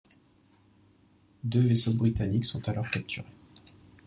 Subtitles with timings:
[1.43, 3.27] Deux vaisseaux britanniques sont alors capturés.